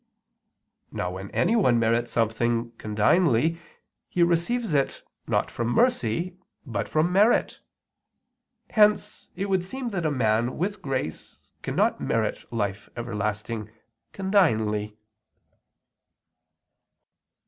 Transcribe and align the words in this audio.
Now 0.91 1.11
when 1.11 1.29
anyone 1.29 1.77
merits 1.77 2.11
something 2.11 2.71
condignly 2.79 3.59
he 4.09 4.23
receives 4.23 4.73
it 4.73 5.03
not 5.27 5.51
from 5.51 5.67
mercy, 5.69 6.39
but 6.65 6.89
from 6.89 7.11
merit. 7.13 7.59
Hence 8.71 9.27
it 9.35 9.47
would 9.47 9.63
seem 9.63 9.91
that 9.91 10.07
a 10.07 10.09
man 10.09 10.57
with 10.57 10.81
grace 10.81 11.43
cannot 11.61 12.01
merit 12.01 12.51
life 12.51 12.89
everlasting 12.97 13.69
condignly. 14.11 14.97